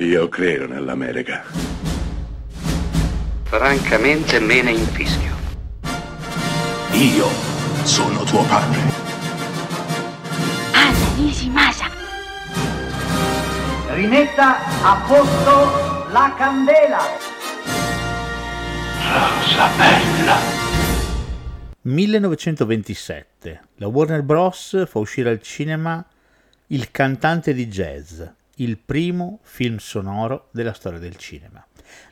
Io 0.00 0.28
credo 0.28 0.68
nell'America. 0.68 1.42
Francamente 3.42 4.38
me 4.38 4.62
ne 4.62 4.70
infischio. 4.70 5.34
Io 6.92 7.26
sono 7.82 8.22
tuo 8.22 8.44
padre. 8.44 8.78
Anna 10.72 11.14
Nishimasa. 11.16 11.90
Rimetta 13.88 14.58
a 14.84 15.04
posto 15.04 16.10
la 16.12 16.32
candela. 16.38 17.00
Rosa 19.02 19.68
bella. 19.76 20.36
1927. 21.82 23.60
La 23.78 23.88
Warner 23.88 24.22
Bros. 24.22 24.86
fa 24.86 24.98
uscire 25.00 25.30
al 25.30 25.42
cinema 25.42 26.06
Il 26.68 26.92
cantante 26.92 27.52
di 27.52 27.66
jazz, 27.66 28.22
il 28.60 28.78
primo 28.78 29.40
film 29.42 29.76
sonoro 29.78 30.48
della 30.52 30.72
storia 30.72 30.98
del 30.98 31.16
cinema. 31.16 31.64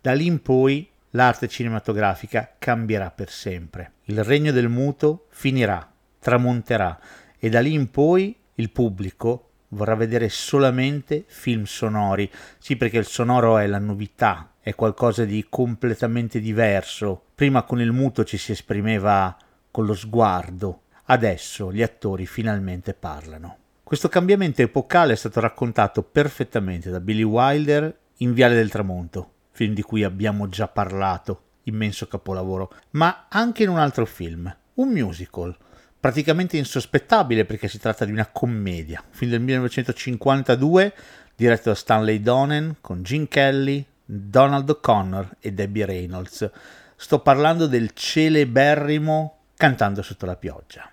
Da 0.00 0.12
lì 0.12 0.26
in 0.26 0.40
poi 0.42 0.88
l'arte 1.10 1.48
cinematografica 1.48 2.54
cambierà 2.58 3.10
per 3.10 3.30
sempre. 3.30 3.92
Il 4.04 4.22
regno 4.22 4.52
del 4.52 4.68
muto 4.68 5.26
finirà, 5.30 5.90
tramonterà 6.18 6.98
e 7.38 7.48
da 7.48 7.60
lì 7.60 7.72
in 7.72 7.90
poi 7.90 8.36
il 8.54 8.70
pubblico 8.70 9.50
vorrà 9.68 9.94
vedere 9.94 10.28
solamente 10.28 11.24
film 11.26 11.64
sonori. 11.64 12.30
Sì, 12.58 12.76
perché 12.76 12.98
il 12.98 13.06
sonoro 13.06 13.58
è 13.58 13.66
la 13.66 13.78
novità, 13.78 14.52
è 14.60 14.74
qualcosa 14.74 15.24
di 15.24 15.46
completamente 15.48 16.40
diverso. 16.40 17.22
Prima 17.34 17.62
con 17.62 17.80
il 17.80 17.92
muto 17.92 18.24
ci 18.24 18.38
si 18.38 18.52
esprimeva 18.52 19.36
con 19.70 19.86
lo 19.86 19.94
sguardo, 19.94 20.82
adesso 21.06 21.72
gli 21.72 21.82
attori 21.82 22.26
finalmente 22.26 22.94
parlano. 22.94 23.56
Questo 23.88 24.10
cambiamento 24.10 24.60
epocale 24.60 25.14
è 25.14 25.16
stato 25.16 25.40
raccontato 25.40 26.02
perfettamente 26.02 26.90
da 26.90 27.00
Billy 27.00 27.22
Wilder 27.22 27.98
in 28.16 28.34
Viale 28.34 28.54
del 28.54 28.68
Tramonto, 28.68 29.30
film 29.52 29.72
di 29.72 29.80
cui 29.80 30.04
abbiamo 30.04 30.46
già 30.50 30.68
parlato, 30.68 31.44
immenso 31.62 32.06
capolavoro, 32.06 32.70
ma 32.90 33.28
anche 33.30 33.62
in 33.62 33.70
un 33.70 33.78
altro 33.78 34.04
film, 34.04 34.54
un 34.74 34.88
musical, 34.90 35.56
praticamente 35.98 36.58
insospettabile 36.58 37.46
perché 37.46 37.66
si 37.66 37.78
tratta 37.78 38.04
di 38.04 38.12
una 38.12 38.26
commedia, 38.26 39.02
un 39.02 39.14
film 39.14 39.30
del 39.30 39.40
1952 39.40 40.94
diretto 41.34 41.70
da 41.70 41.74
Stanley 41.74 42.20
Donen 42.20 42.76
con 42.82 43.02
Gene 43.02 43.26
Kelly, 43.26 43.82
Donald 44.04 44.68
O'Connor 44.68 45.36
e 45.40 45.54
Debbie 45.54 45.86
Reynolds. 45.86 46.50
Sto 46.94 47.20
parlando 47.20 47.66
del 47.66 47.94
celeberrimo 47.94 49.38
Cantando 49.56 50.02
sotto 50.02 50.26
la 50.26 50.36
pioggia. 50.36 50.90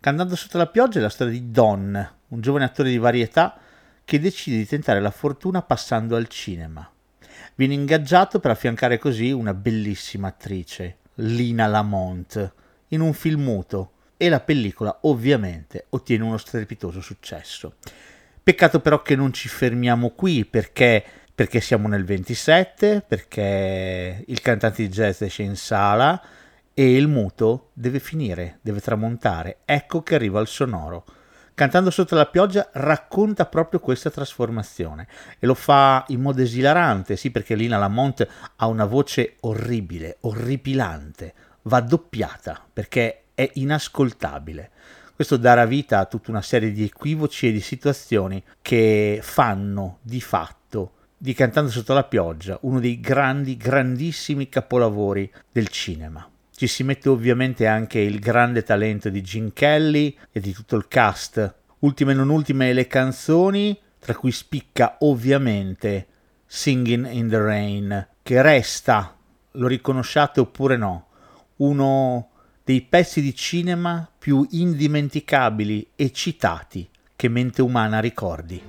Cantando 0.00 0.34
sotto 0.34 0.58
la 0.58 0.66
pioggia 0.66 0.98
è 0.98 1.02
la 1.02 1.08
storia 1.08 1.32
di 1.32 1.50
Don, 1.50 2.14
un 2.28 2.40
giovane 2.40 2.64
attore 2.64 2.90
di 2.90 2.98
varietà 2.98 3.58
che 4.04 4.20
decide 4.20 4.56
di 4.56 4.66
tentare 4.66 5.00
la 5.00 5.10
fortuna 5.10 5.62
passando 5.62 6.16
al 6.16 6.28
cinema. 6.28 6.88
Viene 7.54 7.74
ingaggiato 7.74 8.38
per 8.38 8.50
affiancare 8.50 8.98
così 8.98 9.30
una 9.30 9.54
bellissima 9.54 10.28
attrice, 10.28 10.98
Lina 11.14 11.66
Lamont, 11.66 12.52
in 12.88 13.00
un 13.00 13.12
film 13.12 13.42
muto 13.42 13.92
e 14.16 14.28
la 14.28 14.40
pellicola 14.40 14.98
ovviamente 15.02 15.86
ottiene 15.90 16.24
uno 16.24 16.36
strepitoso 16.36 17.00
successo. 17.00 17.74
Peccato 18.42 18.80
però 18.80 19.02
che 19.02 19.16
non 19.16 19.32
ci 19.32 19.48
fermiamo 19.48 20.10
qui 20.10 20.44
perché, 20.44 21.04
perché 21.34 21.60
siamo 21.60 21.88
nel 21.88 22.04
27, 22.04 23.04
perché 23.06 24.24
il 24.26 24.40
cantante 24.40 24.82
di 24.82 24.88
jazz 24.88 25.20
esce 25.22 25.42
in 25.42 25.56
sala 25.56 26.22
e 26.72 26.94
il 26.94 27.08
muto 27.08 27.70
deve 27.72 27.98
finire, 27.98 28.58
deve 28.60 28.80
tramontare. 28.80 29.58
Ecco 29.64 30.02
che 30.02 30.14
arriva 30.14 30.40
il 30.40 30.46
sonoro. 30.46 31.04
Cantando 31.56 31.88
sotto 31.88 32.14
la 32.14 32.26
pioggia 32.26 32.68
racconta 32.74 33.46
proprio 33.46 33.80
questa 33.80 34.10
trasformazione 34.10 35.08
e 35.38 35.46
lo 35.46 35.54
fa 35.54 36.04
in 36.08 36.20
modo 36.20 36.42
esilarante, 36.42 37.16
sì 37.16 37.30
perché 37.30 37.54
Lina 37.54 37.78
Lamont 37.78 38.28
ha 38.56 38.66
una 38.66 38.84
voce 38.84 39.36
orribile, 39.40 40.18
orripilante, 40.20 41.32
va 41.62 41.80
doppiata 41.80 42.62
perché 42.70 43.22
è 43.32 43.48
inascoltabile. 43.54 44.70
Questo 45.14 45.38
darà 45.38 45.64
vita 45.64 45.98
a 45.98 46.04
tutta 46.04 46.30
una 46.30 46.42
serie 46.42 46.72
di 46.72 46.84
equivoci 46.84 47.48
e 47.48 47.52
di 47.52 47.62
situazioni 47.62 48.44
che 48.60 49.20
fanno 49.22 50.00
di 50.02 50.20
fatto 50.20 50.90
di 51.16 51.32
Cantando 51.32 51.70
sotto 51.70 51.94
la 51.94 52.04
pioggia 52.04 52.58
uno 52.62 52.80
dei 52.80 53.00
grandi, 53.00 53.56
grandissimi 53.56 54.50
capolavori 54.50 55.32
del 55.50 55.68
cinema. 55.68 56.28
Ci 56.58 56.68
si 56.68 56.84
mette 56.84 57.10
ovviamente 57.10 57.66
anche 57.66 57.98
il 57.98 58.18
grande 58.18 58.62
talento 58.62 59.10
di 59.10 59.20
Gene 59.20 59.52
Kelly 59.52 60.16
e 60.32 60.40
di 60.40 60.54
tutto 60.54 60.76
il 60.76 60.88
cast. 60.88 61.54
Ultime 61.80 62.12
e 62.12 62.14
non 62.14 62.30
ultime 62.30 62.72
le 62.72 62.86
canzoni, 62.86 63.78
tra 63.98 64.14
cui 64.14 64.32
spicca 64.32 64.96
ovviamente 65.00 66.06
Singing 66.46 67.10
in 67.10 67.28
the 67.28 67.38
Rain, 67.38 68.08
che 68.22 68.40
resta, 68.40 69.18
lo 69.50 69.66
riconosciate 69.66 70.40
oppure 70.40 70.78
no, 70.78 71.08
uno 71.56 72.30
dei 72.64 72.80
pezzi 72.80 73.20
di 73.20 73.34
cinema 73.34 74.10
più 74.18 74.46
indimenticabili 74.50 75.90
e 75.94 76.10
citati 76.10 76.88
che 77.14 77.28
mente 77.28 77.60
umana 77.60 78.00
ricordi. 78.00 78.62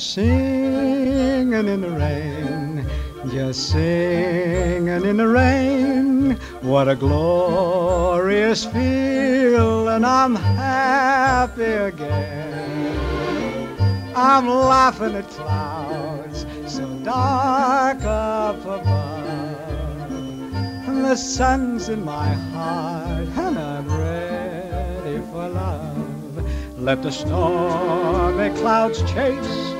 Singing 0.00 1.52
in 1.52 1.80
the 1.82 1.90
rain, 1.90 2.86
just 3.30 3.70
singing 3.70 5.04
in 5.04 5.18
the 5.18 5.28
rain. 5.28 6.32
What 6.62 6.88
a 6.88 6.96
glorious 6.96 8.64
feeling! 8.64 10.04
I'm 10.04 10.34
happy 10.34 11.62
again. 11.62 12.98
I'm 14.16 14.48
laughing 14.48 15.14
at 15.16 15.28
clouds 15.28 16.46
so 16.66 16.86
dark 17.04 18.02
up 18.02 18.60
above. 18.62 20.10
And 20.88 21.04
the 21.04 21.16
sun's 21.16 21.90
in 21.90 22.04
my 22.04 22.28
heart, 22.28 23.28
and 23.36 23.58
I'm 23.58 23.88
ready 23.88 25.18
for 25.30 25.48
love. 25.48 26.78
Let 26.78 27.02
the 27.02 27.12
stormy 27.12 28.48
clouds 28.58 29.02
chase 29.12 29.79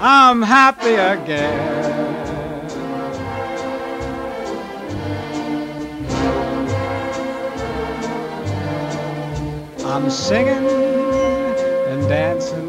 I'm 0.00 0.42
happy 0.42 0.94
again. 0.94 1.84
I'm 9.84 10.10
singing 10.10 10.66
and 11.88 12.08
dancing 12.08 12.63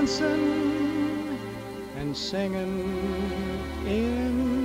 dancing 0.00 1.38
and 1.98 2.16
singing 2.16 2.80
in 3.86 4.59